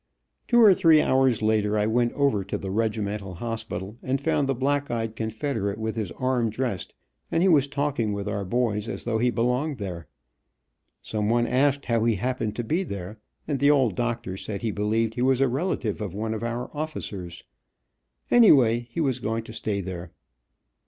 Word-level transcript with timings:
Two 0.47 0.59
or 0.59 0.73
three 0.73 0.99
hours 0.99 1.43
later 1.43 1.77
I 1.77 1.85
went 1.85 2.11
over 2.13 2.43
to 2.45 2.57
the 2.57 2.71
regimental 2.71 3.35
hospital 3.35 3.99
and 4.01 4.19
found 4.19 4.49
the 4.49 4.55
black 4.55 4.89
eyed 4.89 5.15
confederate 5.15 5.77
with 5.77 5.95
his 5.95 6.09
arm 6.13 6.49
dressed, 6.49 6.95
and 7.31 7.43
he 7.43 7.47
was 7.47 7.67
talking 7.67 8.11
with 8.11 8.27
our 8.27 8.43
boys 8.43 8.89
as 8.89 9.03
though 9.03 9.19
he 9.19 9.29
belonged 9.29 9.77
there. 9.77 10.07
Some 11.03 11.29
one 11.29 11.45
asked 11.45 11.85
how 11.85 12.03
he 12.05 12.15
happened 12.15 12.55
to 12.55 12.63
be 12.63 12.81
there, 12.83 13.19
and 13.47 13.59
the 13.59 13.69
old 13.69 13.93
doctor 13.95 14.37
said 14.37 14.63
he 14.63 14.71
believed 14.71 15.13
he 15.13 15.21
was 15.21 15.39
a 15.39 15.47
relative 15.47 16.01
of 16.01 16.15
one 16.15 16.33
of 16.33 16.41
our 16.41 16.75
officers. 16.75 17.43
Anyway 18.31 18.87
he 18.89 19.01
was 19.01 19.19
going 19.19 19.43
to 19.43 19.53
stay 19.53 19.81
there. 19.81 20.11